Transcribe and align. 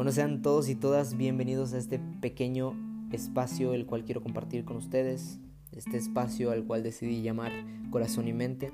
Bueno, 0.00 0.12
sean 0.12 0.40
todos 0.40 0.70
y 0.70 0.76
todas 0.76 1.14
bienvenidos 1.14 1.74
a 1.74 1.76
este 1.76 1.98
pequeño 1.98 2.72
espacio 3.12 3.74
el 3.74 3.84
cual 3.84 4.06
quiero 4.06 4.22
compartir 4.22 4.64
con 4.64 4.78
ustedes, 4.78 5.38
este 5.72 5.98
espacio 5.98 6.52
al 6.52 6.64
cual 6.64 6.82
decidí 6.82 7.20
llamar 7.20 7.52
Corazón 7.90 8.26
y 8.26 8.32
Mente, 8.32 8.72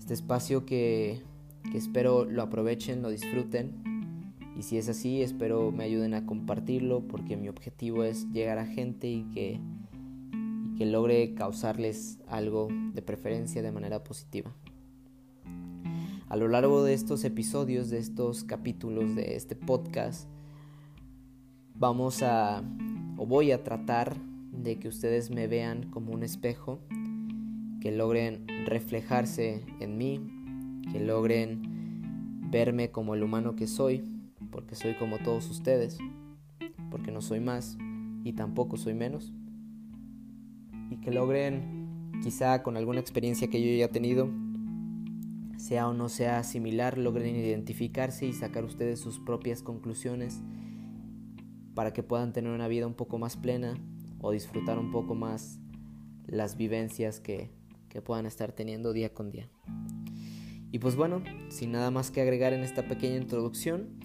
este 0.00 0.14
espacio 0.14 0.66
que, 0.66 1.22
que 1.70 1.78
espero 1.78 2.24
lo 2.24 2.42
aprovechen, 2.42 3.02
lo 3.02 3.08
disfruten. 3.08 4.34
Y 4.58 4.62
si 4.62 4.78
es 4.78 4.88
así 4.88 5.22
espero 5.22 5.70
me 5.70 5.84
ayuden 5.84 6.14
a 6.14 6.26
compartirlo 6.26 7.06
porque 7.06 7.36
mi 7.36 7.48
objetivo 7.48 8.02
es 8.02 8.28
llegar 8.32 8.58
a 8.58 8.66
gente 8.66 9.06
y 9.06 9.30
que, 9.32 9.60
y 10.64 10.76
que 10.76 10.86
logre 10.86 11.34
causarles 11.34 12.18
algo 12.26 12.66
de 12.94 13.00
preferencia 13.00 13.62
de 13.62 13.70
manera 13.70 14.02
positiva. 14.02 14.52
A 16.28 16.34
lo 16.34 16.48
largo 16.48 16.82
de 16.82 16.92
estos 16.92 17.24
episodios, 17.24 17.88
de 17.88 17.98
estos 17.98 18.42
capítulos 18.42 19.14
de 19.14 19.36
este 19.36 19.54
podcast, 19.54 20.28
vamos 21.76 22.20
a, 22.24 22.64
o 23.16 23.26
voy 23.26 23.52
a 23.52 23.62
tratar 23.62 24.16
de 24.50 24.76
que 24.80 24.88
ustedes 24.88 25.30
me 25.30 25.46
vean 25.46 25.88
como 25.90 26.12
un 26.12 26.24
espejo, 26.24 26.80
que 27.80 27.92
logren 27.92 28.44
reflejarse 28.66 29.62
en 29.78 29.98
mí, 29.98 30.20
que 30.90 30.98
logren 30.98 31.62
verme 32.50 32.90
como 32.90 33.14
el 33.14 33.22
humano 33.22 33.54
que 33.54 33.68
soy, 33.68 34.02
porque 34.50 34.74
soy 34.74 34.94
como 34.94 35.18
todos 35.18 35.48
ustedes, 35.48 35.96
porque 36.90 37.12
no 37.12 37.20
soy 37.20 37.38
más 37.38 37.78
y 38.24 38.32
tampoco 38.32 38.76
soy 38.76 38.94
menos, 38.94 39.32
y 40.90 40.96
que 40.96 41.12
logren, 41.12 42.10
quizá 42.24 42.64
con 42.64 42.76
alguna 42.76 42.98
experiencia 42.98 43.46
que 43.46 43.62
yo 43.62 43.70
haya 43.70 43.92
tenido, 43.92 44.28
sea 45.66 45.88
o 45.88 45.94
no 45.94 46.08
sea 46.08 46.44
similar, 46.44 46.96
logren 46.96 47.34
identificarse 47.34 48.24
y 48.24 48.32
sacar 48.32 48.64
ustedes 48.64 49.00
sus 49.00 49.18
propias 49.18 49.62
conclusiones 49.62 50.40
para 51.74 51.92
que 51.92 52.04
puedan 52.04 52.32
tener 52.32 52.52
una 52.52 52.68
vida 52.68 52.86
un 52.86 52.94
poco 52.94 53.18
más 53.18 53.36
plena 53.36 53.74
o 54.20 54.30
disfrutar 54.30 54.78
un 54.78 54.92
poco 54.92 55.16
más 55.16 55.58
las 56.26 56.56
vivencias 56.56 57.18
que, 57.18 57.50
que 57.88 58.00
puedan 58.00 58.26
estar 58.26 58.52
teniendo 58.52 58.92
día 58.92 59.12
con 59.12 59.30
día. 59.30 59.50
Y 60.70 60.78
pues 60.78 60.94
bueno, 60.94 61.24
sin 61.48 61.72
nada 61.72 61.90
más 61.90 62.12
que 62.12 62.20
agregar 62.20 62.52
en 62.52 62.60
esta 62.60 62.86
pequeña 62.86 63.16
introducción, 63.16 63.98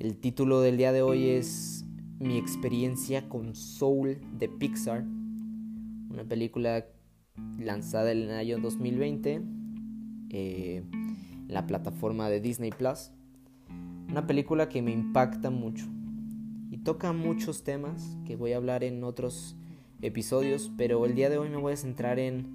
el 0.00 0.18
título 0.18 0.60
del 0.60 0.76
día 0.76 0.90
de 0.90 1.02
hoy 1.02 1.28
es 1.28 1.84
Mi 2.18 2.36
experiencia 2.36 3.28
con 3.28 3.54
Soul 3.54 4.18
de 4.38 4.48
Pixar, 4.48 5.04
una 6.10 6.24
película 6.24 6.84
lanzada 7.60 8.10
en 8.10 8.22
el 8.22 8.30
año 8.32 8.58
2020 8.58 9.63
eh, 10.36 10.82
la 11.46 11.64
plataforma 11.64 12.28
de 12.28 12.40
Disney 12.40 12.72
Plus. 12.72 13.12
Una 14.08 14.26
película 14.26 14.68
que 14.68 14.82
me 14.82 14.90
impacta 14.90 15.50
mucho 15.50 15.86
y 16.72 16.78
toca 16.78 17.12
muchos 17.12 17.62
temas 17.62 18.18
que 18.24 18.34
voy 18.34 18.52
a 18.52 18.56
hablar 18.56 18.82
en 18.82 19.04
otros 19.04 19.54
episodios, 20.02 20.72
pero 20.76 21.06
el 21.06 21.14
día 21.14 21.30
de 21.30 21.38
hoy 21.38 21.50
me 21.50 21.56
voy 21.56 21.74
a 21.74 21.76
centrar 21.76 22.18
en, 22.18 22.48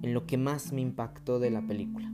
en 0.00 0.14
lo 0.14 0.24
que 0.24 0.38
más 0.38 0.72
me 0.72 0.80
impactó 0.80 1.38
de 1.38 1.50
la 1.50 1.60
película. 1.66 2.10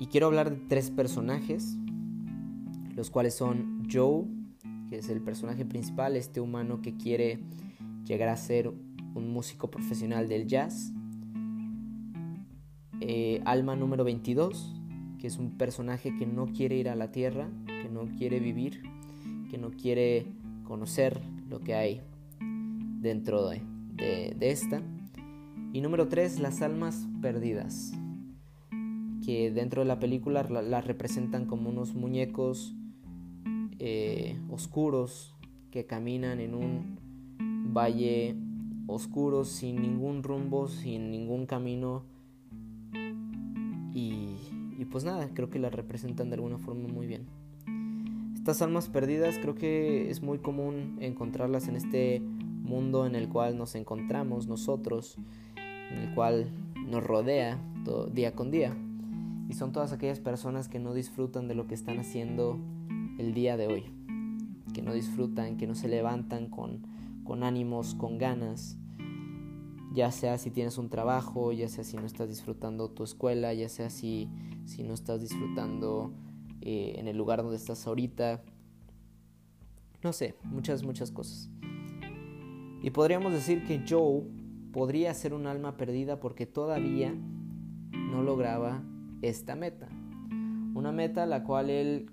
Y 0.00 0.06
quiero 0.06 0.26
hablar 0.26 0.50
de 0.50 0.56
tres 0.68 0.90
personajes, 0.90 1.76
los 2.96 3.10
cuales 3.10 3.34
son 3.34 3.86
Joe, 3.90 4.24
que 4.90 4.98
es 4.98 5.08
el 5.08 5.20
personaje 5.20 5.64
principal, 5.64 6.16
este 6.16 6.40
humano 6.40 6.82
que 6.82 6.96
quiere 6.96 7.38
llegar 8.04 8.28
a 8.28 8.36
ser 8.36 8.72
un 9.14 9.32
músico 9.32 9.70
profesional 9.70 10.28
del 10.28 10.48
jazz. 10.48 10.92
Eh, 13.00 13.42
Alma 13.44 13.76
número 13.76 14.04
22, 14.04 14.74
que 15.18 15.26
es 15.26 15.38
un 15.38 15.56
personaje 15.58 16.14
que 16.16 16.26
no 16.26 16.46
quiere 16.46 16.76
ir 16.76 16.88
a 16.88 16.94
la 16.94 17.10
Tierra, 17.10 17.48
que 17.66 17.88
no 17.88 18.08
quiere 18.16 18.40
vivir, 18.40 18.82
que 19.50 19.58
no 19.58 19.70
quiere 19.70 20.26
conocer 20.64 21.20
lo 21.48 21.60
que 21.60 21.74
hay 21.74 22.00
dentro 23.00 23.48
de, 23.48 23.62
esta. 24.40 24.82
Y 25.72 25.80
número 25.80 26.08
3, 26.08 26.40
las 26.40 26.62
almas 26.62 27.06
perdidas, 27.20 27.92
que 29.24 29.50
dentro 29.50 29.82
de 29.82 29.88
la 29.88 29.98
película 29.98 30.42
las 30.44 30.86
representan 30.86 31.46
como 31.46 31.70
unos 31.70 31.94
muñecos 31.94 32.74
eh, 33.78 34.38
oscuros 34.50 35.34
que 35.70 35.84
caminan 35.86 36.40
en 36.40 36.54
un 36.54 36.98
valle 37.74 38.36
oscuro 38.86 39.44
sin 39.44 39.82
ningún 39.82 40.22
rumbo, 40.22 40.68
sin 40.68 41.10
ningún 41.10 41.46
camino 41.46 42.04
y, 44.84 44.86
pues 44.86 45.02
nada, 45.04 45.30
creo 45.32 45.48
que 45.48 45.58
la 45.58 45.70
representan 45.70 46.28
de 46.28 46.34
alguna 46.34 46.58
forma 46.58 46.88
muy 46.88 47.06
bien. 47.06 47.26
Estas 48.34 48.60
almas 48.60 48.90
perdidas 48.90 49.38
creo 49.40 49.54
que 49.54 50.10
es 50.10 50.22
muy 50.22 50.38
común 50.38 50.98
encontrarlas 51.00 51.68
en 51.68 51.76
este 51.76 52.20
mundo 52.20 53.06
en 53.06 53.14
el 53.14 53.30
cual 53.30 53.56
nos 53.56 53.74
encontramos 53.76 54.46
nosotros, 54.46 55.16
en 55.90 55.96
el 55.96 56.14
cual 56.14 56.50
nos 56.86 57.02
rodea 57.02 57.58
día 58.12 58.34
con 58.34 58.50
día. 58.50 58.76
Y 59.48 59.54
son 59.54 59.72
todas 59.72 59.92
aquellas 59.92 60.20
personas 60.20 60.68
que 60.68 60.78
no 60.78 60.92
disfrutan 60.92 61.48
de 61.48 61.54
lo 61.54 61.66
que 61.66 61.74
están 61.74 61.98
haciendo 61.98 62.58
el 63.18 63.32
día 63.32 63.56
de 63.56 63.68
hoy, 63.68 63.84
que 64.74 64.82
no 64.82 64.92
disfrutan, 64.92 65.56
que 65.56 65.66
no 65.66 65.74
se 65.74 65.88
levantan 65.88 66.50
con 66.50 67.42
ánimos, 67.42 67.94
con 67.94 68.18
ganas, 68.18 68.76
ya 69.94 70.10
sea 70.10 70.38
si 70.38 70.50
tienes 70.50 70.76
un 70.76 70.90
trabajo, 70.90 71.52
ya 71.52 71.68
sea 71.68 71.84
si 71.84 71.96
no 71.96 72.04
estás 72.04 72.28
disfrutando 72.28 72.90
tu 72.90 73.04
escuela, 73.04 73.54
ya 73.54 73.68
sea 73.68 73.90
si, 73.90 74.28
si 74.64 74.82
no 74.82 74.92
estás 74.92 75.20
disfrutando 75.20 76.12
eh, 76.60 76.96
en 76.98 77.06
el 77.06 77.16
lugar 77.16 77.42
donde 77.42 77.56
estás 77.56 77.86
ahorita. 77.86 78.42
No 80.02 80.12
sé, 80.12 80.34
muchas, 80.42 80.82
muchas 80.82 81.12
cosas. 81.12 81.48
Y 82.82 82.90
podríamos 82.90 83.32
decir 83.32 83.64
que 83.64 83.84
Joe 83.88 84.24
podría 84.72 85.14
ser 85.14 85.32
un 85.32 85.46
alma 85.46 85.76
perdida 85.76 86.18
porque 86.18 86.44
todavía 86.44 87.14
no 87.92 88.24
lograba 88.24 88.82
esta 89.22 89.54
meta. 89.54 89.88
Una 90.74 90.90
meta 90.90 91.24
la 91.24 91.44
cual 91.44 91.70
él 91.70 92.10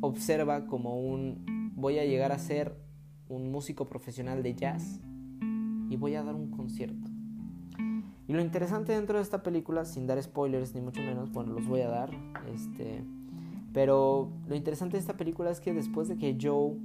observa 0.00 0.66
como 0.66 0.98
un 0.98 1.70
voy 1.76 1.98
a 1.98 2.06
llegar 2.06 2.32
a 2.32 2.38
ser 2.38 2.89
un 3.30 3.50
músico 3.50 3.88
profesional 3.88 4.42
de 4.42 4.54
jazz 4.54 5.00
y 5.88 5.96
voy 5.96 6.16
a 6.16 6.22
dar 6.22 6.34
un 6.34 6.50
concierto. 6.50 7.08
Y 8.26 8.32
lo 8.32 8.42
interesante 8.42 8.92
dentro 8.92 9.16
de 9.16 9.22
esta 9.22 9.42
película, 9.42 9.84
sin 9.84 10.06
dar 10.06 10.22
spoilers 10.22 10.74
ni 10.74 10.80
mucho 10.80 11.00
menos, 11.00 11.32
bueno, 11.32 11.52
los 11.52 11.66
voy 11.66 11.80
a 11.80 11.88
dar, 11.88 12.10
este, 12.52 13.02
pero 13.72 14.30
lo 14.46 14.54
interesante 14.54 14.96
de 14.96 15.00
esta 15.00 15.16
película 15.16 15.50
es 15.50 15.60
que 15.60 15.72
después 15.72 16.08
de 16.08 16.16
que 16.16 16.36
Joe 16.40 16.76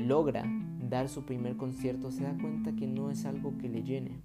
logra 0.00 0.44
dar 0.88 1.08
su 1.08 1.24
primer 1.24 1.56
concierto, 1.56 2.10
se 2.10 2.24
da 2.24 2.36
cuenta 2.36 2.74
que 2.74 2.86
no 2.86 3.10
es 3.10 3.24
algo 3.24 3.56
que 3.58 3.68
le 3.68 3.82
llene. 3.82 4.20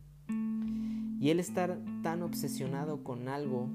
Y 1.19 1.29
él 1.29 1.39
estar 1.39 1.79
tan 2.01 2.23
obsesionado 2.23 3.03
con 3.03 3.27
algo 3.27 3.69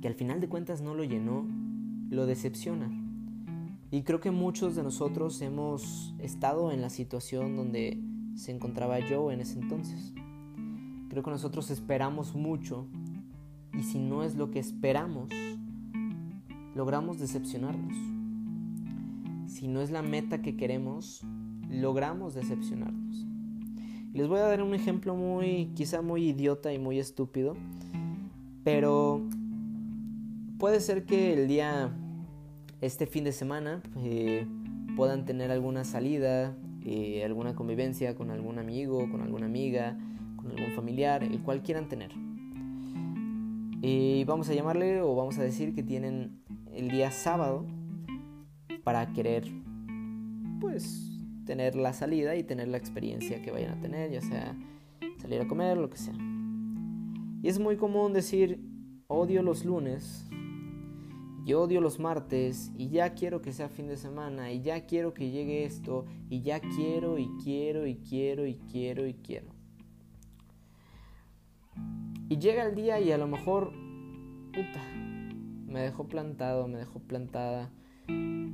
que 0.00 0.08
al 0.08 0.14
final 0.14 0.40
de 0.40 0.48
cuentas 0.48 0.80
no 0.80 0.94
lo 0.94 1.04
llenó, 1.04 1.46
lo 2.10 2.26
decepciona. 2.26 3.07
Y 3.90 4.02
creo 4.02 4.20
que 4.20 4.30
muchos 4.30 4.76
de 4.76 4.82
nosotros 4.82 5.40
hemos 5.40 6.14
estado 6.18 6.72
en 6.72 6.82
la 6.82 6.90
situación 6.90 7.56
donde 7.56 7.98
se 8.34 8.52
encontraba 8.52 8.98
Joe 9.08 9.32
en 9.32 9.40
ese 9.40 9.58
entonces. 9.58 10.12
Creo 11.08 11.22
que 11.22 11.30
nosotros 11.30 11.70
esperamos 11.70 12.34
mucho 12.34 12.86
y 13.72 13.82
si 13.82 13.98
no 13.98 14.24
es 14.24 14.34
lo 14.34 14.50
que 14.50 14.58
esperamos, 14.58 15.30
logramos 16.74 17.18
decepcionarnos. 17.18 17.96
Si 19.50 19.68
no 19.68 19.80
es 19.80 19.90
la 19.90 20.02
meta 20.02 20.42
que 20.42 20.54
queremos, 20.54 21.22
logramos 21.70 22.34
decepcionarnos. 22.34 23.26
les 24.12 24.28
voy 24.28 24.38
a 24.38 24.42
dar 24.42 24.62
un 24.62 24.74
ejemplo 24.74 25.14
muy, 25.14 25.72
quizá 25.74 26.02
muy 26.02 26.28
idiota 26.28 26.74
y 26.74 26.78
muy 26.78 26.98
estúpido, 26.98 27.56
pero 28.64 29.22
puede 30.58 30.80
ser 30.80 31.06
que 31.06 31.32
el 31.32 31.48
día 31.48 31.96
este 32.80 33.06
fin 33.06 33.24
de 33.24 33.32
semana 33.32 33.82
eh, 33.96 34.46
puedan 34.96 35.24
tener 35.24 35.50
alguna 35.50 35.84
salida, 35.84 36.56
eh, 36.84 37.24
alguna 37.24 37.54
convivencia 37.54 38.14
con 38.14 38.30
algún 38.30 38.58
amigo, 38.58 39.10
con 39.10 39.20
alguna 39.20 39.46
amiga, 39.46 39.98
con 40.36 40.50
algún 40.50 40.72
familiar, 40.72 41.24
el 41.24 41.40
cual 41.42 41.62
quieran 41.62 41.88
tener. 41.88 42.12
Y 43.80 44.24
vamos 44.24 44.48
a 44.48 44.54
llamarle 44.54 45.00
o 45.00 45.14
vamos 45.14 45.38
a 45.38 45.42
decir 45.42 45.74
que 45.74 45.82
tienen 45.82 46.42
el 46.72 46.90
día 46.90 47.10
sábado 47.10 47.64
para 48.84 49.12
querer 49.12 49.44
pues 50.60 51.08
tener 51.44 51.76
la 51.76 51.92
salida 51.92 52.36
y 52.36 52.42
tener 52.42 52.68
la 52.68 52.76
experiencia 52.76 53.40
que 53.42 53.50
vayan 53.50 53.72
a 53.72 53.80
tener, 53.80 54.10
ya 54.10 54.20
sea 54.20 54.56
salir 55.16 55.40
a 55.40 55.48
comer, 55.48 55.78
lo 55.78 55.90
que 55.90 55.96
sea. 55.96 56.14
Y 57.42 57.48
es 57.48 57.58
muy 57.58 57.76
común 57.76 58.12
decir 58.12 58.60
odio 59.06 59.42
los 59.42 59.64
lunes 59.64 60.27
yo 61.48 61.62
odio 61.62 61.80
los 61.80 61.98
martes 61.98 62.70
y 62.76 62.90
ya 62.90 63.14
quiero 63.14 63.40
que 63.40 63.52
sea 63.52 63.70
fin 63.70 63.88
de 63.88 63.96
semana 63.96 64.52
y 64.52 64.60
ya 64.60 64.84
quiero 64.84 65.14
que 65.14 65.30
llegue 65.30 65.64
esto 65.64 66.04
y 66.28 66.42
ya 66.42 66.60
quiero 66.60 67.16
y 67.16 67.30
quiero 67.42 67.86
y 67.86 67.94
quiero 67.96 68.46
y 68.46 68.56
quiero 68.70 69.06
y 69.06 69.14
quiero. 69.14 69.46
Y 72.28 72.36
llega 72.36 72.64
el 72.66 72.74
día 72.74 73.00
y 73.00 73.12
a 73.12 73.16
lo 73.16 73.26
mejor 73.26 73.72
puta, 74.52 74.84
me 75.66 75.80
dejó 75.80 76.06
plantado, 76.06 76.68
me 76.68 76.76
dejó 76.76 76.98
plantada. 76.98 77.70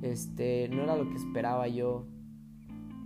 Este, 0.03 0.69
no 0.69 0.85
era 0.85 0.97
lo 0.97 1.11
que 1.11 1.17
esperaba 1.17 1.67
yo. 1.67 2.07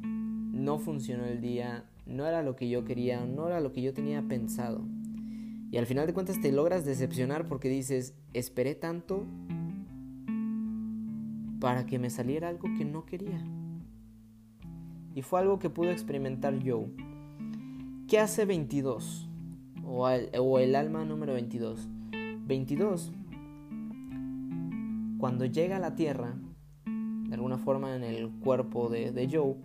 No 0.03 0.79
funcionó 0.81 1.25
el 1.25 1.41
día, 1.41 1.87
no 2.05 2.27
era 2.27 2.43
lo 2.43 2.57
que 2.57 2.69
yo 2.69 2.85
quería, 2.85 3.25
no 3.25 3.47
era 3.47 3.61
lo 3.61 3.73
que 3.73 3.81
yo 3.81 3.95
tenía 3.95 4.21
pensado. 4.21 4.85
Y 5.71 5.79
al 5.79 5.87
final 5.87 6.07
de 6.07 6.13
cuentas 6.13 6.43
te 6.43 6.53
logras 6.53 6.85
decepcionar 6.85 7.49
porque 7.49 7.71
dices, 7.71 8.15
esperé 8.35 8.75
tanto 8.75 9.27
para 11.61 11.87
que 11.87 11.99
me 11.99 12.11
saliera 12.11 12.49
algo 12.49 12.69
que 12.77 12.85
no 12.85 13.05
quería. 13.05 13.43
Y 15.15 15.23
fue 15.23 15.41
algo 15.41 15.59
que 15.59 15.71
pudo 15.71 15.91
experimentar 15.91 16.59
yo. 16.59 16.87
¿Qué 18.07 18.19
hace 18.19 18.45
22? 18.45 19.29
O 19.85 20.09
el, 20.09 20.75
alma 20.77 21.05
número 21.05 21.35
22. 21.35 21.89
22. 22.47 23.13
Cuando 25.19 25.45
llega 25.45 25.77
a 25.77 25.81
la 25.81 25.95
tierra, 25.95 26.37
de 26.85 27.35
alguna 27.35 27.59
forma 27.59 27.97
en 27.97 28.05
el 28.05 28.31
cuerpo 28.31 28.89
de 28.89 29.29
Joe, 29.31 29.57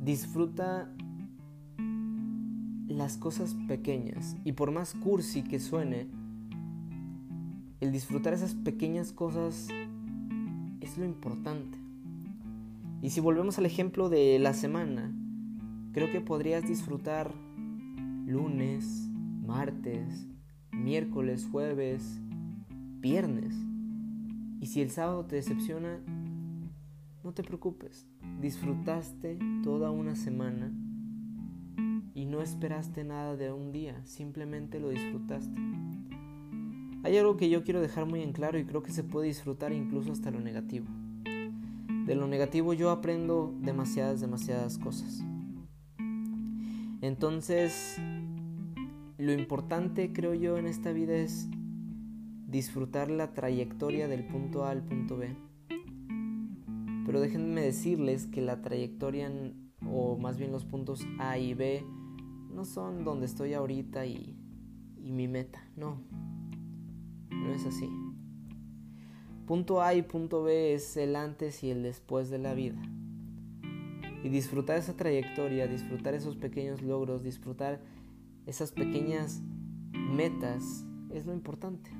disfruta 0.00 0.90
las 2.88 3.16
cosas 3.16 3.54
pequeñas. 3.68 4.36
Y 4.44 4.52
por 4.52 4.72
más 4.72 4.94
cursi 4.94 5.42
que 5.42 5.60
suene, 5.60 6.08
el 7.80 7.92
disfrutar 7.92 8.34
esas 8.34 8.54
pequeñas 8.54 9.12
cosas 9.12 9.68
lo 10.98 11.04
importante. 11.04 11.78
Y 13.00 13.10
si 13.10 13.20
volvemos 13.20 13.58
al 13.58 13.66
ejemplo 13.66 14.08
de 14.08 14.38
la 14.38 14.52
semana, 14.52 15.14
creo 15.92 16.10
que 16.10 16.20
podrías 16.20 16.66
disfrutar 16.66 17.32
lunes, 18.26 19.08
martes, 19.46 20.26
miércoles, 20.72 21.48
jueves, 21.50 22.20
viernes. 23.00 23.54
Y 24.60 24.66
si 24.66 24.82
el 24.82 24.90
sábado 24.90 25.24
te 25.24 25.36
decepciona, 25.36 26.00
no 27.22 27.32
te 27.32 27.42
preocupes. 27.42 28.06
Disfrutaste 28.40 29.38
toda 29.62 29.90
una 29.90 30.16
semana 30.16 30.72
y 32.14 32.26
no 32.26 32.42
esperaste 32.42 33.04
nada 33.04 33.36
de 33.36 33.52
un 33.52 33.70
día, 33.70 34.04
simplemente 34.04 34.80
lo 34.80 34.88
disfrutaste. 34.88 35.58
Hay 37.04 37.16
algo 37.16 37.36
que 37.36 37.48
yo 37.48 37.62
quiero 37.62 37.80
dejar 37.80 38.06
muy 38.06 38.22
en 38.22 38.32
claro 38.32 38.58
y 38.58 38.64
creo 38.64 38.82
que 38.82 38.92
se 38.92 39.04
puede 39.04 39.28
disfrutar 39.28 39.72
incluso 39.72 40.12
hasta 40.12 40.30
lo 40.30 40.40
negativo. 40.40 40.86
De 42.06 42.14
lo 42.14 42.26
negativo 42.26 42.72
yo 42.72 42.90
aprendo 42.90 43.54
demasiadas, 43.60 44.20
demasiadas 44.20 44.78
cosas. 44.78 45.22
Entonces, 47.00 47.96
lo 49.18 49.32
importante 49.32 50.12
creo 50.12 50.34
yo 50.34 50.58
en 50.58 50.66
esta 50.66 50.92
vida 50.92 51.14
es 51.16 51.48
disfrutar 52.48 53.10
la 53.10 53.34
trayectoria 53.34 54.08
del 54.08 54.24
punto 54.24 54.64
A 54.64 54.70
al 54.70 54.82
punto 54.82 55.16
B. 55.16 55.36
Pero 57.06 57.20
déjenme 57.20 57.60
decirles 57.60 58.26
que 58.26 58.40
la 58.40 58.60
trayectoria, 58.62 59.30
o 59.86 60.16
más 60.18 60.38
bien 60.38 60.50
los 60.50 60.64
puntos 60.64 61.06
A 61.18 61.38
y 61.38 61.54
B, 61.54 61.84
no 62.52 62.64
son 62.64 63.04
donde 63.04 63.26
estoy 63.26 63.54
ahorita 63.54 64.06
y, 64.06 64.36
mi 64.98 65.28
meta, 65.28 65.62
no. 65.76 66.02
No 67.48 67.54
es 67.54 67.64
así. 67.64 67.88
Punto 69.46 69.80
A 69.80 69.94
y 69.94 70.02
punto 70.02 70.42
B 70.42 70.74
es 70.74 70.98
el 70.98 71.16
antes 71.16 71.64
y 71.64 71.70
el 71.70 71.82
después 71.82 72.28
de 72.28 72.38
la 72.38 72.52
vida. 72.52 72.78
Y 74.22 74.28
disfrutar 74.28 74.76
esa 74.76 74.98
trayectoria, 74.98 75.66
disfrutar 75.66 76.12
esos 76.12 76.36
pequeños 76.36 76.82
logros, 76.82 77.22
disfrutar 77.22 77.80
esas 78.44 78.72
pequeñas 78.72 79.40
metas 79.92 80.84
es 81.14 81.24
lo 81.24 81.32
importante. 81.32 81.90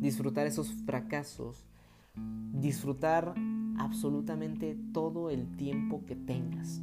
Disfrutar 0.00 0.48
esos 0.48 0.72
fracasos, 0.84 1.64
disfrutar 2.52 3.34
absolutamente 3.78 4.76
todo 4.92 5.30
el 5.30 5.56
tiempo 5.56 6.04
que 6.04 6.16
tengas. 6.16 6.82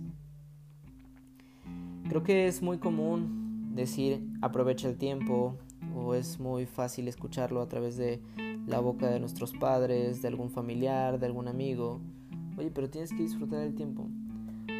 Creo 2.07 2.23
que 2.23 2.47
es 2.47 2.61
muy 2.61 2.77
común 2.77 3.73
decir 3.75 4.25
aprovecha 4.41 4.87
el 4.87 4.95
tiempo 4.95 5.57
o 5.95 6.13
es 6.13 6.39
muy 6.39 6.65
fácil 6.65 7.07
escucharlo 7.07 7.61
a 7.61 7.67
través 7.67 7.97
de 7.97 8.21
la 8.67 8.79
boca 8.79 9.09
de 9.09 9.19
nuestros 9.19 9.53
padres, 9.53 10.21
de 10.21 10.27
algún 10.27 10.49
familiar, 10.49 11.19
de 11.19 11.25
algún 11.25 11.47
amigo. 11.47 12.01
Oye, 12.57 12.71
pero 12.71 12.89
tienes 12.89 13.11
que 13.11 13.23
disfrutar 13.23 13.61
el 13.61 13.75
tiempo. 13.75 14.07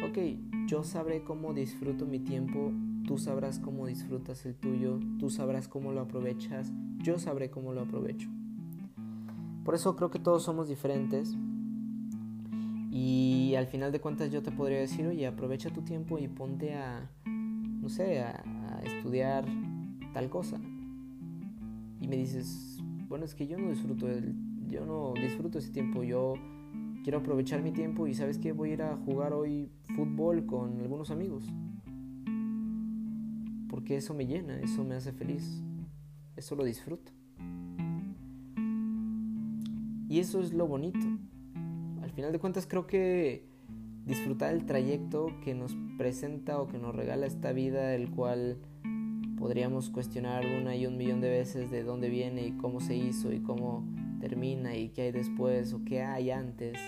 Ok, 0.08 0.18
yo 0.66 0.84
sabré 0.84 1.24
cómo 1.24 1.54
disfruto 1.54 2.06
mi 2.06 2.18
tiempo, 2.18 2.72
tú 3.06 3.18
sabrás 3.18 3.58
cómo 3.58 3.86
disfrutas 3.86 4.44
el 4.44 4.54
tuyo, 4.54 5.00
tú 5.18 5.30
sabrás 5.30 5.68
cómo 5.68 5.92
lo 5.92 6.02
aprovechas, 6.02 6.72
yo 6.98 7.18
sabré 7.18 7.50
cómo 7.50 7.72
lo 7.72 7.82
aprovecho. 7.82 8.28
Por 9.64 9.74
eso 9.74 9.96
creo 9.96 10.10
que 10.10 10.18
todos 10.18 10.44
somos 10.44 10.68
diferentes 10.68 11.36
y 12.90 13.54
al 13.56 13.66
final 13.66 13.92
de 13.92 14.00
cuentas 14.00 14.30
yo 14.30 14.42
te 14.42 14.52
podría 14.52 14.78
decir, 14.78 15.06
oye, 15.06 15.26
aprovecha 15.26 15.70
tu 15.70 15.82
tiempo 15.82 16.18
y 16.18 16.28
ponte 16.28 16.74
a, 16.74 17.10
no 17.24 17.88
sé, 17.88 18.20
a, 18.20 18.44
estudiar 18.84 19.44
tal 20.12 20.30
cosa. 20.30 20.60
Y 22.00 22.08
me 22.08 22.16
dices, 22.16 22.78
bueno, 23.08 23.24
es 23.24 23.34
que 23.34 23.46
yo 23.46 23.58
no 23.58 23.70
disfruto, 23.70 24.08
el, 24.08 24.34
yo 24.68 24.84
no 24.84 25.14
disfruto 25.14 25.58
ese 25.58 25.70
tiempo, 25.70 26.02
yo 26.02 26.34
quiero 27.02 27.18
aprovechar 27.18 27.62
mi 27.62 27.72
tiempo 27.72 28.06
y 28.06 28.14
sabes 28.14 28.38
que 28.38 28.52
voy 28.52 28.70
a 28.70 28.72
ir 28.74 28.82
a 28.82 28.96
jugar 28.96 29.32
hoy 29.32 29.70
fútbol 29.94 30.46
con 30.46 30.80
algunos 30.80 31.10
amigos. 31.10 31.44
Porque 33.68 33.96
eso 33.96 34.14
me 34.14 34.26
llena, 34.26 34.60
eso 34.60 34.84
me 34.84 34.94
hace 34.94 35.12
feliz, 35.12 35.62
eso 36.36 36.54
lo 36.56 36.64
disfruto. 36.64 37.12
Y 40.08 40.20
eso 40.20 40.40
es 40.40 40.52
lo 40.52 40.66
bonito 40.66 41.06
final 42.16 42.32
de 42.32 42.38
cuentas 42.38 42.66
creo 42.66 42.86
que 42.86 43.44
disfrutar 44.06 44.54
el 44.54 44.64
trayecto 44.64 45.26
que 45.44 45.54
nos 45.54 45.76
presenta 45.98 46.58
o 46.58 46.66
que 46.66 46.78
nos 46.78 46.96
regala 46.96 47.26
esta 47.26 47.52
vida, 47.52 47.94
el 47.94 48.10
cual 48.10 48.56
podríamos 49.38 49.90
cuestionar 49.90 50.44
una 50.46 50.74
y 50.76 50.86
un 50.86 50.96
millón 50.96 51.20
de 51.20 51.30
veces 51.30 51.70
de 51.70 51.82
dónde 51.82 52.08
viene 52.08 52.46
y 52.46 52.52
cómo 52.52 52.80
se 52.80 52.96
hizo 52.96 53.32
y 53.32 53.40
cómo 53.40 53.86
termina 54.20 54.76
y 54.76 54.88
qué 54.90 55.02
hay 55.02 55.12
después 55.12 55.72
o 55.72 55.84
qué 55.84 56.02
hay 56.02 56.30
antes. 56.30 56.78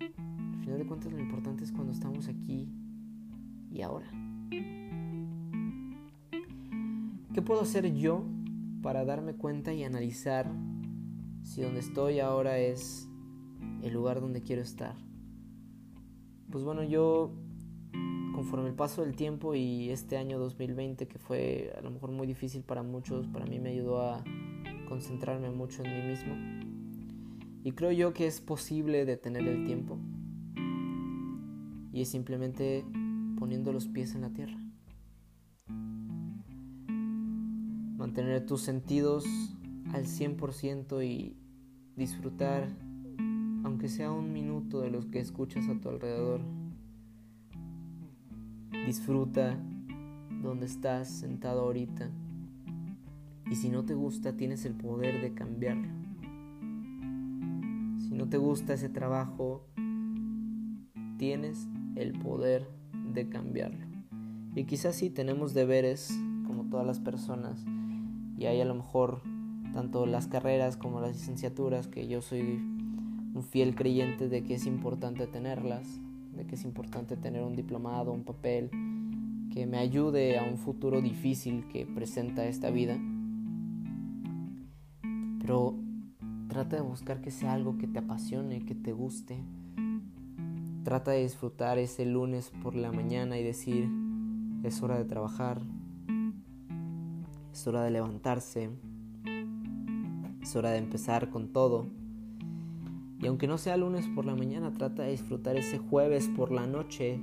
Al 0.00 0.60
final 0.60 0.78
de 0.78 0.86
cuentas 0.86 1.12
lo 1.12 1.20
importante 1.20 1.64
es 1.64 1.72
cuando 1.72 1.92
estamos 1.92 2.28
aquí 2.28 2.68
y 3.70 3.82
ahora. 3.82 4.10
¿Qué 7.32 7.40
puedo 7.40 7.62
hacer 7.62 7.94
yo 7.94 8.24
para 8.82 9.04
darme 9.04 9.34
cuenta 9.34 9.72
y 9.72 9.84
analizar 9.84 10.50
si 11.42 11.62
donde 11.62 11.80
estoy 11.80 12.20
ahora 12.20 12.58
es 12.58 13.08
el 13.82 13.92
lugar 13.92 14.20
donde 14.20 14.42
quiero 14.42 14.62
estar. 14.62 14.94
Pues 16.50 16.64
bueno, 16.64 16.82
yo 16.82 17.32
conforme 18.34 18.68
el 18.68 18.74
paso 18.74 19.02
del 19.02 19.14
tiempo 19.14 19.54
y 19.54 19.90
este 19.90 20.16
año 20.16 20.38
2020 20.38 21.06
que 21.06 21.18
fue 21.18 21.72
a 21.76 21.80
lo 21.80 21.90
mejor 21.90 22.10
muy 22.12 22.26
difícil 22.26 22.62
para 22.62 22.82
muchos, 22.82 23.26
para 23.28 23.46
mí 23.46 23.60
me 23.60 23.70
ayudó 23.70 24.00
a 24.00 24.24
concentrarme 24.88 25.50
mucho 25.50 25.82
en 25.84 25.94
mí 25.94 26.08
mismo. 26.08 26.34
Y 27.64 27.72
creo 27.72 27.92
yo 27.92 28.12
que 28.12 28.26
es 28.26 28.40
posible 28.40 29.04
detener 29.04 29.46
el 29.46 29.64
tiempo. 29.64 29.98
Y 31.92 32.02
es 32.02 32.08
simplemente 32.08 32.84
poniendo 33.38 33.72
los 33.72 33.86
pies 33.86 34.14
en 34.14 34.22
la 34.22 34.30
tierra. 34.30 34.58
Mantener 37.96 38.44
tus 38.46 38.62
sentidos 38.62 39.24
al 39.92 40.06
100% 40.06 41.04
y 41.04 41.36
disfrutar 41.96 42.68
aunque 43.64 43.88
sea 43.88 44.10
un 44.10 44.32
minuto 44.32 44.80
de 44.80 44.90
los 44.90 45.06
que 45.06 45.20
escuchas 45.20 45.68
a 45.68 45.80
tu 45.80 45.88
alrededor. 45.88 46.40
Disfruta 48.86 49.58
donde 50.42 50.66
estás 50.66 51.08
sentado 51.08 51.60
ahorita. 51.62 52.10
Y 53.50 53.54
si 53.54 53.68
no 53.68 53.84
te 53.84 53.94
gusta, 53.94 54.36
tienes 54.36 54.64
el 54.64 54.74
poder 54.74 55.20
de 55.20 55.34
cambiarlo. 55.34 55.88
Si 58.00 58.14
no 58.14 58.28
te 58.28 58.38
gusta 58.38 58.74
ese 58.74 58.88
trabajo, 58.88 59.66
tienes 61.18 61.68
el 61.94 62.12
poder 62.18 62.68
de 63.12 63.28
cambiarlo. 63.28 63.86
Y 64.54 64.64
quizás 64.64 64.96
sí 64.96 65.10
tenemos 65.10 65.54
deberes, 65.54 66.12
como 66.46 66.64
todas 66.68 66.86
las 66.86 66.98
personas, 66.98 67.64
y 68.36 68.46
hay 68.46 68.60
a 68.60 68.64
lo 68.64 68.74
mejor 68.74 69.22
tanto 69.72 70.04
las 70.06 70.26
carreras 70.26 70.76
como 70.76 71.00
las 71.00 71.12
licenciaturas, 71.12 71.86
que 71.86 72.08
yo 72.08 72.20
soy 72.20 72.42
un 73.34 73.42
fiel 73.42 73.74
creyente 73.74 74.28
de 74.28 74.42
que 74.42 74.54
es 74.54 74.66
importante 74.66 75.26
tenerlas, 75.26 76.00
de 76.34 76.46
que 76.46 76.54
es 76.54 76.64
importante 76.64 77.16
tener 77.16 77.42
un 77.42 77.54
diplomado, 77.54 78.12
un 78.12 78.24
papel 78.24 78.70
que 79.52 79.66
me 79.66 79.78
ayude 79.78 80.38
a 80.38 80.44
un 80.44 80.56
futuro 80.56 81.02
difícil 81.02 81.68
que 81.68 81.86
presenta 81.86 82.46
esta 82.46 82.70
vida. 82.70 82.98
Pero 85.40 85.74
trata 86.48 86.76
de 86.76 86.82
buscar 86.82 87.20
que 87.20 87.30
sea 87.30 87.52
algo 87.52 87.76
que 87.76 87.86
te 87.86 87.98
apasione, 87.98 88.64
que 88.64 88.74
te 88.74 88.92
guste. 88.92 89.38
Trata 90.84 91.10
de 91.12 91.22
disfrutar 91.22 91.78
ese 91.78 92.06
lunes 92.06 92.50
por 92.62 92.74
la 92.74 92.92
mañana 92.92 93.38
y 93.38 93.42
decir, 93.42 93.88
es 94.62 94.82
hora 94.82 94.96
de 94.96 95.04
trabajar, 95.04 95.60
es 97.52 97.66
hora 97.66 97.84
de 97.84 97.90
levantarse, 97.90 98.70
es 100.40 100.56
hora 100.56 100.70
de 100.70 100.78
empezar 100.78 101.30
con 101.30 101.52
todo. 101.52 101.86
Y 103.22 103.28
aunque 103.28 103.46
no 103.46 103.56
sea 103.56 103.76
lunes 103.76 104.08
por 104.08 104.26
la 104.26 104.34
mañana, 104.34 104.72
trata 104.72 105.04
de 105.04 105.12
disfrutar 105.12 105.56
ese 105.56 105.78
jueves 105.78 106.28
por 106.36 106.50
la 106.50 106.66
noche 106.66 107.20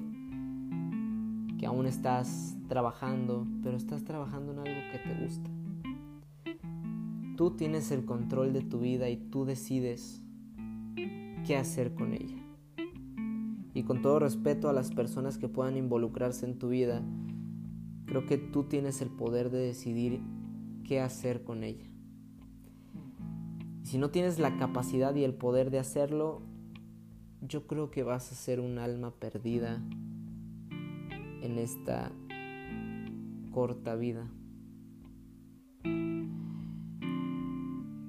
que 1.60 1.66
aún 1.66 1.86
estás 1.86 2.56
trabajando, 2.70 3.46
pero 3.62 3.76
estás 3.76 4.06
trabajando 4.06 4.54
en 4.54 4.60
algo 4.60 4.82
que 4.94 5.00
te 5.00 5.22
gusta. 5.22 5.50
Tú 7.36 7.52
tienes 7.58 7.92
el 7.92 8.06
control 8.06 8.54
de 8.54 8.62
tu 8.62 8.80
vida 8.80 9.10
y 9.10 9.18
tú 9.18 9.44
decides 9.44 10.22
qué 11.46 11.58
hacer 11.58 11.94
con 11.94 12.14
ella. 12.14 12.38
Y 13.74 13.84
con 13.84 14.02
todo 14.02 14.20
respeto 14.20 14.70
a 14.70 14.74
las 14.74 14.92
personas 14.92 15.38
que 15.38 15.50
puedan 15.50 15.76
involucrarse 15.76 16.46
en 16.46 16.60
tu 16.60 16.70
vida, 16.70 17.04
creo 18.06 18.26
que 18.26 18.38
tú 18.38 18.64
tienes 18.64 19.02
el 19.02 19.10
poder 19.10 19.50
de 19.50 19.60
decidir 19.60 20.22
qué 20.86 21.02
hacer 21.02 21.44
con 21.44 21.66
ella. 21.66 21.89
Si 23.90 23.98
no 23.98 24.12
tienes 24.12 24.38
la 24.38 24.56
capacidad 24.56 25.16
y 25.16 25.24
el 25.24 25.34
poder 25.34 25.72
de 25.72 25.80
hacerlo, 25.80 26.44
yo 27.42 27.66
creo 27.66 27.90
que 27.90 28.04
vas 28.04 28.32
a 28.32 28.36
ser 28.36 28.60
un 28.60 28.78
alma 28.78 29.10
perdida 29.10 29.82
en 31.42 31.58
esta 31.58 32.12
corta 33.52 33.96
vida. 33.96 34.30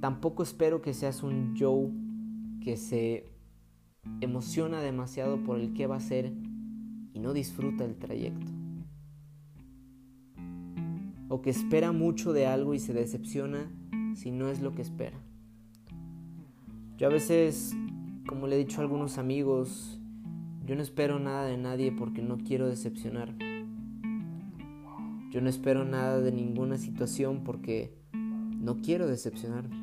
Tampoco 0.03 0.43
espero 0.43 0.83
que 0.83 0.93
seas 0.93 1.23
un 1.23 1.57
Joe 1.59 1.91
que 2.63 2.77
se 2.77 3.33
emociona 4.21 4.83
demasiado 4.83 5.43
por 5.45 5.59
el 5.59 5.73
que 5.73 5.87
va 5.87 5.97
a 5.97 6.01
ser 6.01 6.31
y 7.15 7.21
no 7.21 7.33
disfruta 7.33 7.87
el 7.87 7.97
trayecto. 7.97 8.53
O 11.31 11.41
que 11.41 11.49
espera 11.49 11.91
mucho 11.93 12.35
de 12.35 12.47
algo 12.47 12.75
y 12.75 12.79
se 12.81 12.93
decepciona 12.93 13.73
si 14.15 14.31
no 14.31 14.51
es 14.51 14.61
lo 14.61 14.75
que 14.75 14.83
espera. 14.83 15.19
Yo 17.01 17.07
a 17.07 17.11
veces, 17.11 17.75
como 18.27 18.47
le 18.47 18.57
he 18.57 18.59
dicho 18.59 18.79
a 18.79 18.85
algunos 18.85 19.17
amigos, 19.17 19.99
yo 20.67 20.77
no 20.77 20.83
espero 20.83 21.19
nada 21.19 21.47
de 21.47 21.57
nadie 21.57 21.93
porque 21.93 22.21
no 22.21 22.37
quiero 22.37 22.69
decepcionar. 22.69 23.35
Yo 25.31 25.41
no 25.41 25.49
espero 25.49 25.87
nada 25.87 26.21
de 26.21 26.31
ninguna 26.31 26.77
situación 26.77 27.43
porque 27.43 27.97
no 28.13 28.83
quiero 28.83 29.07
decepcionarme. 29.07 29.75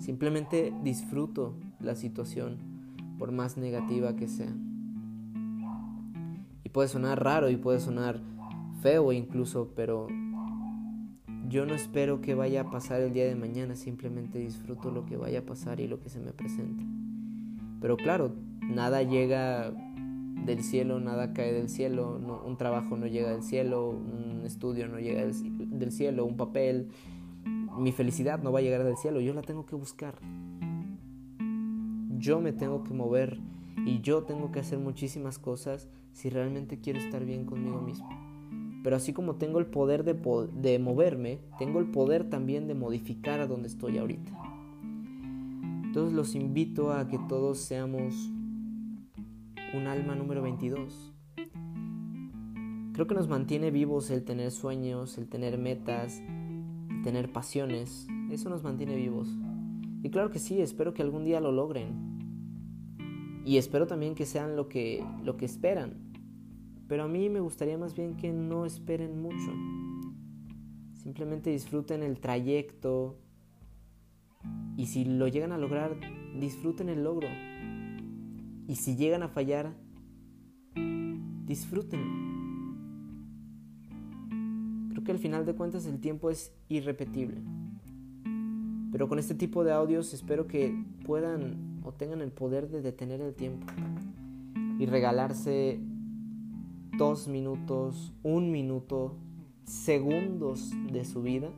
Simplemente 0.00 0.72
disfruto 0.82 1.54
la 1.80 1.94
situación 1.96 2.56
por 3.18 3.30
más 3.30 3.58
negativa 3.58 4.16
que 4.16 4.26
sea. 4.26 4.56
Y 6.64 6.70
puede 6.70 6.88
sonar 6.88 7.22
raro 7.22 7.50
y 7.50 7.58
puede 7.58 7.78
sonar 7.78 8.22
feo 8.80 9.12
incluso, 9.12 9.74
pero 9.76 10.06
yo 11.52 11.66
no 11.66 11.74
espero 11.74 12.22
que 12.22 12.34
vaya 12.34 12.62
a 12.62 12.70
pasar 12.70 13.02
el 13.02 13.12
día 13.12 13.26
de 13.26 13.34
mañana, 13.34 13.76
simplemente 13.76 14.38
disfruto 14.38 14.90
lo 14.90 15.04
que 15.04 15.18
vaya 15.18 15.40
a 15.40 15.42
pasar 15.42 15.80
y 15.80 15.86
lo 15.86 16.00
que 16.00 16.08
se 16.08 16.18
me 16.18 16.32
presente. 16.32 16.82
Pero 17.78 17.98
claro, 17.98 18.32
nada 18.62 19.02
llega 19.02 19.70
del 19.70 20.64
cielo, 20.64 20.98
nada 20.98 21.34
cae 21.34 21.52
del 21.52 21.68
cielo, 21.68 22.18
un 22.46 22.56
trabajo 22.56 22.96
no 22.96 23.06
llega 23.06 23.32
del 23.32 23.42
cielo, 23.42 23.90
un 23.90 24.40
estudio 24.46 24.88
no 24.88 24.98
llega 24.98 25.26
del, 25.26 25.78
del, 25.78 25.92
cielo, 25.92 26.24
un 26.24 26.38
papel, 26.38 26.88
mi 27.76 27.92
felicidad 27.92 28.42
no 28.42 28.50
va 28.50 28.60
a 28.60 28.62
llegar 28.62 28.82
del 28.82 28.96
cielo, 28.96 29.20
yo 29.20 29.34
la 29.34 29.42
tengo 29.42 29.66
que 29.66 29.76
buscar. 29.76 30.14
Yo 32.16 32.40
me 32.40 32.52
tengo 32.54 32.82
que 32.82 32.94
mover 32.94 33.38
y 33.84 34.00
yo 34.00 34.22
tengo 34.22 34.52
que 34.52 34.60
hacer 34.60 34.78
muchísimas 34.78 35.38
cosas 35.38 35.90
si 36.12 36.30
realmente 36.30 36.80
quiero 36.80 36.98
estar 36.98 37.26
bien 37.26 37.44
conmigo 37.44 37.82
mismo. 37.82 38.21
Pero 38.82 38.96
así 38.96 39.12
como 39.12 39.36
tengo 39.36 39.58
el 39.58 39.66
poder 39.66 40.04
de, 40.04 40.14
de 40.54 40.78
moverme, 40.78 41.40
tengo 41.58 41.78
el 41.78 41.90
poder 41.90 42.28
también 42.28 42.66
de 42.66 42.74
modificar 42.74 43.40
a 43.40 43.46
donde 43.46 43.68
estoy 43.68 43.98
ahorita. 43.98 44.32
Entonces 45.84 46.14
los 46.14 46.34
invito 46.34 46.92
a 46.92 47.06
que 47.06 47.18
todos 47.28 47.58
seamos 47.58 48.14
un 49.74 49.86
alma 49.86 50.14
número 50.14 50.42
22. 50.42 51.12
Creo 52.92 53.06
que 53.06 53.14
nos 53.14 53.28
mantiene 53.28 53.70
vivos 53.70 54.10
el 54.10 54.24
tener 54.24 54.50
sueños, 54.50 55.16
el 55.16 55.28
tener 55.28 55.58
metas, 55.58 56.20
el 56.90 57.02
tener 57.02 57.32
pasiones. 57.32 58.06
Eso 58.30 58.50
nos 58.50 58.62
mantiene 58.62 58.96
vivos. 58.96 59.28
Y 60.02 60.10
claro 60.10 60.30
que 60.30 60.38
sí, 60.38 60.60
espero 60.60 60.92
que 60.92 61.02
algún 61.02 61.24
día 61.24 61.40
lo 61.40 61.52
logren. 61.52 62.12
Y 63.44 63.56
espero 63.56 63.86
también 63.86 64.14
que 64.14 64.26
sean 64.26 64.56
lo 64.56 64.68
que, 64.68 65.04
lo 65.24 65.36
que 65.36 65.44
esperan. 65.44 66.11
Pero 66.92 67.04
a 67.04 67.08
mí 67.08 67.30
me 67.30 67.40
gustaría 67.40 67.78
más 67.78 67.94
bien 67.94 68.18
que 68.18 68.34
no 68.34 68.66
esperen 68.66 69.18
mucho. 69.18 69.50
Simplemente 70.92 71.48
disfruten 71.48 72.02
el 72.02 72.20
trayecto. 72.20 73.16
Y 74.76 74.84
si 74.84 75.06
lo 75.06 75.26
llegan 75.26 75.52
a 75.52 75.56
lograr, 75.56 75.96
disfruten 76.38 76.90
el 76.90 77.02
logro. 77.02 77.28
Y 78.68 78.74
si 78.74 78.94
llegan 78.94 79.22
a 79.22 79.28
fallar, 79.28 79.72
disfruten. 81.46 82.02
Creo 84.90 85.02
que 85.02 85.12
al 85.12 85.18
final 85.18 85.46
de 85.46 85.54
cuentas 85.54 85.86
el 85.86 85.98
tiempo 85.98 86.28
es 86.28 86.52
irrepetible. 86.68 87.40
Pero 88.92 89.08
con 89.08 89.18
este 89.18 89.34
tipo 89.34 89.64
de 89.64 89.72
audios 89.72 90.12
espero 90.12 90.46
que 90.46 90.74
puedan 91.06 91.80
o 91.84 91.92
tengan 91.92 92.20
el 92.20 92.32
poder 92.32 92.68
de 92.68 92.82
detener 92.82 93.22
el 93.22 93.32
tiempo 93.32 93.66
y 94.78 94.84
regalarse 94.84 95.80
dos 97.02 97.26
minutos, 97.26 98.14
un 98.22 98.52
minuto, 98.52 99.16
segundos 99.64 100.70
de 100.92 101.04
su 101.04 101.20
vida 101.20 101.50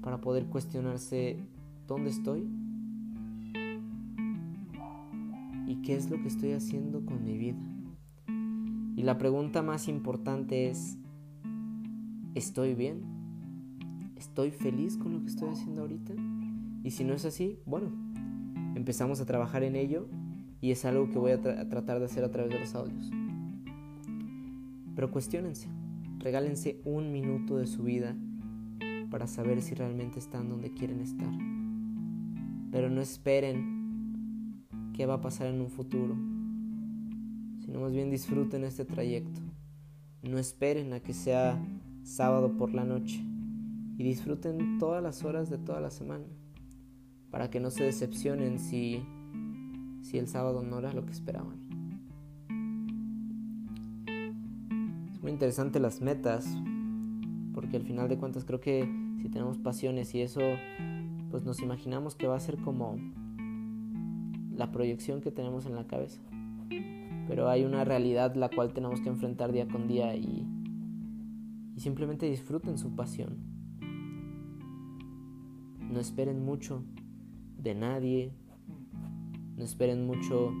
para 0.00 0.22
poder 0.22 0.46
cuestionarse 0.46 1.36
dónde 1.86 2.08
estoy 2.08 2.48
y 5.66 5.82
qué 5.82 5.96
es 5.96 6.08
lo 6.08 6.16
que 6.22 6.28
estoy 6.28 6.52
haciendo 6.52 7.04
con 7.04 7.24
mi 7.24 7.36
vida. 7.36 7.58
Y 8.96 9.02
la 9.02 9.18
pregunta 9.18 9.60
más 9.60 9.86
importante 9.86 10.70
es, 10.70 10.96
¿estoy 12.34 12.74
bien? 12.74 13.02
¿Estoy 14.16 14.50
feliz 14.50 14.96
con 14.96 15.12
lo 15.12 15.20
que 15.20 15.26
estoy 15.26 15.50
haciendo 15.50 15.82
ahorita? 15.82 16.14
Y 16.84 16.92
si 16.92 17.04
no 17.04 17.12
es 17.12 17.26
así, 17.26 17.58
bueno, 17.66 17.90
empezamos 18.76 19.20
a 19.20 19.26
trabajar 19.26 19.62
en 19.62 19.76
ello 19.76 20.08
y 20.62 20.70
es 20.70 20.86
algo 20.86 21.10
que 21.10 21.18
voy 21.18 21.32
a, 21.32 21.42
tratar 21.42 21.98
de 21.98 22.06
hacer 22.06 22.24
a 22.24 22.30
través 22.30 22.50
de 22.54 22.60
los 22.60 22.74
audios. 22.74 23.10
Pero 24.96 25.10
cuestionense, 25.10 25.68
regálense 26.18 26.80
un 26.84 27.12
minuto 27.12 27.58
de 27.58 27.66
su 27.66 27.82
vida 27.82 28.16
para 29.10 29.26
saber 29.26 29.60
si 29.60 29.74
realmente 29.74 30.18
están 30.18 30.48
donde 30.48 30.72
quieren 30.72 31.00
estar. 31.00 31.30
Pero 32.72 32.88
no 32.90 33.02
esperen 33.02 34.64
qué 34.94 35.04
va 35.04 35.14
a 35.14 35.20
pasar 35.20 35.48
en 35.48 35.60
un 35.60 35.68
futuro, 35.68 36.14
sino 37.60 37.80
más 37.80 37.92
bien 37.92 38.10
disfruten 38.10 38.64
este 38.64 38.86
trayecto. 38.86 39.40
No 40.22 40.38
esperen 40.38 40.94
a 40.94 41.00
que 41.00 41.12
sea 41.12 41.62
sábado 42.02 42.56
por 42.56 42.72
la 42.72 42.84
noche 42.84 43.22
y 43.98 44.02
disfruten 44.02 44.78
todas 44.78 45.02
las 45.02 45.24
horas 45.24 45.50
de 45.50 45.58
toda 45.58 45.80
la 45.80 45.90
semana 45.90 46.24
para 47.30 47.50
que 47.50 47.60
no 47.60 47.70
se 47.70 47.84
decepcionen 47.84 48.58
si, 48.58 49.02
si 50.00 50.16
el 50.16 50.26
sábado 50.26 50.62
no 50.62 50.78
era 50.78 50.94
lo 50.94 51.04
que 51.04 51.12
esperaban. 51.12 51.65
Muy 55.26 55.32
interesante 55.32 55.80
las 55.80 56.02
metas 56.02 56.46
porque 57.52 57.76
al 57.76 57.82
final 57.82 58.08
de 58.08 58.16
cuentas 58.16 58.44
creo 58.44 58.60
que 58.60 58.88
si 59.20 59.28
tenemos 59.28 59.58
pasiones 59.58 60.14
y 60.14 60.20
eso 60.20 60.40
pues 61.32 61.42
nos 61.42 61.58
imaginamos 61.62 62.14
que 62.14 62.28
va 62.28 62.36
a 62.36 62.38
ser 62.38 62.58
como 62.58 62.96
la 64.52 64.70
proyección 64.70 65.20
que 65.20 65.32
tenemos 65.32 65.66
en 65.66 65.74
la 65.74 65.88
cabeza. 65.88 66.20
Pero 67.26 67.48
hay 67.48 67.64
una 67.64 67.82
realidad 67.82 68.36
la 68.36 68.48
cual 68.48 68.72
tenemos 68.72 69.00
que 69.00 69.08
enfrentar 69.08 69.50
día 69.50 69.66
con 69.66 69.88
día 69.88 70.14
y, 70.14 70.46
y 71.74 71.80
simplemente 71.80 72.26
disfruten 72.26 72.78
su 72.78 72.94
pasión. 72.94 73.38
No 75.80 75.98
esperen 75.98 76.44
mucho 76.44 76.84
de 77.58 77.74
nadie, 77.74 78.32
no 79.56 79.64
esperen 79.64 80.06
mucho 80.06 80.52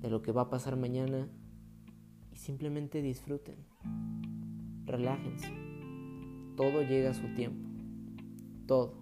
de 0.00 0.08
lo 0.08 0.22
que 0.22 0.32
va 0.32 0.40
a 0.40 0.48
pasar 0.48 0.74
mañana 0.78 1.28
y 2.32 2.38
simplemente 2.38 3.02
disfruten. 3.02 3.73
Relájense. 4.86 5.52
Todo 6.56 6.82
llega 6.82 7.10
a 7.10 7.14
su 7.14 7.26
tiempo. 7.34 7.68
Todo. 8.66 8.94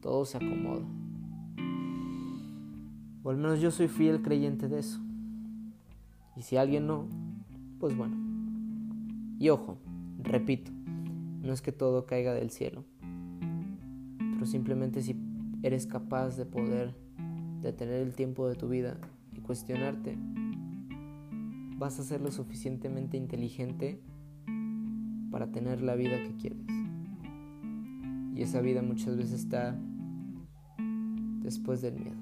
Todo 0.00 0.24
se 0.24 0.36
acomoda. 0.36 0.86
O 3.22 3.30
al 3.30 3.36
menos 3.36 3.60
yo 3.60 3.70
soy 3.70 3.88
fiel 3.88 4.22
creyente 4.22 4.68
de 4.68 4.78
eso. 4.78 5.00
Y 6.36 6.42
si 6.42 6.56
alguien 6.56 6.86
no, 6.86 7.08
pues 7.80 7.96
bueno. 7.96 8.16
Y 9.38 9.48
ojo, 9.50 9.78
repito, 10.22 10.70
no 11.42 11.52
es 11.52 11.62
que 11.62 11.72
todo 11.72 12.06
caiga 12.06 12.34
del 12.34 12.50
cielo, 12.50 12.84
pero 14.34 14.46
simplemente 14.46 15.02
si 15.02 15.16
eres 15.62 15.86
capaz 15.86 16.36
de 16.36 16.44
poder 16.44 16.94
detener 17.60 18.02
el 18.02 18.14
tiempo 18.14 18.48
de 18.48 18.54
tu 18.54 18.68
vida 18.68 18.98
y 19.32 19.40
cuestionarte, 19.40 20.16
vas 21.78 22.00
a 22.00 22.02
ser 22.02 22.20
lo 22.20 22.32
suficientemente 22.32 23.16
inteligente 23.16 24.02
para 25.30 25.52
tener 25.52 25.80
la 25.80 25.94
vida 25.94 26.20
que 26.22 26.34
quieres. 26.36 26.66
Y 28.34 28.42
esa 28.42 28.60
vida 28.60 28.82
muchas 28.82 29.16
veces 29.16 29.40
está 29.40 29.78
después 31.42 31.80
del 31.80 31.94
miedo. 31.94 32.16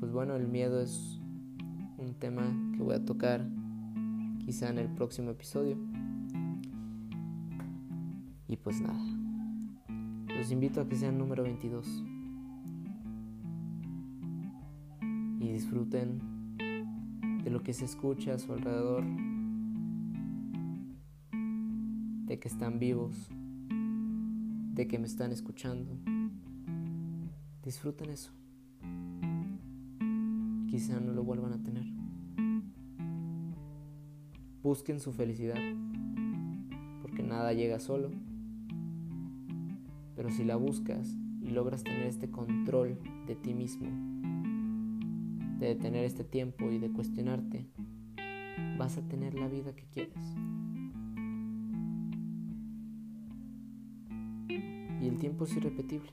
Pues 0.00 0.12
bueno, 0.12 0.34
el 0.34 0.48
miedo 0.48 0.80
es 0.80 1.20
un 1.96 2.14
tema 2.14 2.42
que 2.76 2.82
voy 2.82 2.96
a 2.96 3.04
tocar 3.04 3.46
quizá 4.44 4.70
en 4.70 4.78
el 4.78 4.88
próximo 4.88 5.30
episodio. 5.30 5.76
Y 8.48 8.56
pues 8.56 8.80
nada, 8.80 9.00
los 10.36 10.50
invito 10.50 10.80
a 10.80 10.88
que 10.88 10.96
sean 10.96 11.18
número 11.18 11.44
22 11.44 12.04
y 15.40 15.52
disfruten 15.52 16.35
de 17.46 17.52
lo 17.52 17.62
que 17.62 17.72
se 17.72 17.84
escucha 17.84 18.34
a 18.34 18.38
su 18.40 18.52
alrededor, 18.52 19.04
de 22.26 22.40
que 22.40 22.48
están 22.48 22.80
vivos, 22.80 23.28
de 24.74 24.88
que 24.88 24.98
me 24.98 25.06
están 25.06 25.30
escuchando. 25.30 25.96
Disfruten 27.62 28.10
eso. 28.10 28.32
Quizá 30.68 30.98
no 30.98 31.12
lo 31.12 31.22
vuelvan 31.22 31.52
a 31.52 31.62
tener. 31.62 31.86
Busquen 34.60 34.98
su 34.98 35.12
felicidad, 35.12 35.62
porque 37.00 37.22
nada 37.22 37.52
llega 37.52 37.78
solo. 37.78 38.10
Pero 40.16 40.30
si 40.30 40.42
la 40.42 40.56
buscas 40.56 41.16
y 41.40 41.50
logras 41.50 41.84
tener 41.84 42.06
este 42.06 42.28
control 42.28 42.98
de 43.28 43.36
ti 43.36 43.54
mismo, 43.54 44.15
de 45.58 45.68
detener 45.68 46.04
este 46.04 46.24
tiempo 46.24 46.70
y 46.70 46.78
de 46.78 46.90
cuestionarte, 46.90 47.66
vas 48.78 48.98
a 48.98 49.02
tener 49.08 49.34
la 49.34 49.48
vida 49.48 49.74
que 49.74 49.84
quieres. 49.86 50.34
Y 55.00 55.08
el 55.08 55.18
tiempo 55.18 55.44
es 55.44 55.56
irrepetible. 55.56 56.10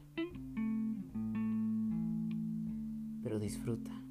Pero 3.23 3.39
disfruta. 3.39 4.02